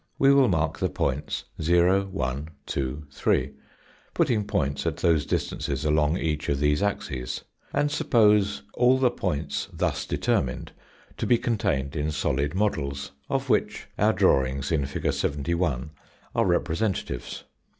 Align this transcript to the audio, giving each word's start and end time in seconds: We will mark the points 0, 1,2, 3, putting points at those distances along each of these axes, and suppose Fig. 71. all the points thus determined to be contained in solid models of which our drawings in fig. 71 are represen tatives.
We 0.17 0.33
will 0.33 0.47
mark 0.47 0.79
the 0.79 0.89
points 0.89 1.45
0, 1.61 2.05
1,2, 2.07 3.13
3, 3.13 3.51
putting 4.15 4.47
points 4.47 4.87
at 4.87 4.97
those 4.97 5.27
distances 5.27 5.85
along 5.85 6.17
each 6.17 6.49
of 6.49 6.59
these 6.59 6.81
axes, 6.81 7.43
and 7.71 7.91
suppose 7.91 8.51
Fig. 8.51 8.65
71. 8.73 8.73
all 8.83 8.97
the 8.97 9.11
points 9.11 9.67
thus 9.71 10.07
determined 10.07 10.71
to 11.17 11.27
be 11.27 11.37
contained 11.37 11.95
in 11.95 12.09
solid 12.09 12.55
models 12.55 13.11
of 13.29 13.47
which 13.47 13.89
our 13.99 14.11
drawings 14.11 14.71
in 14.71 14.87
fig. 14.87 15.13
71 15.13 15.91
are 16.33 16.45
represen 16.47 16.93
tatives. 16.95 17.43